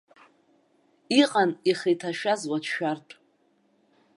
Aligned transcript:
Иҟан 1.21 1.49
ихы 1.69 1.89
иҭашәаз 1.93 2.41
уацәшәартә. 2.49 3.13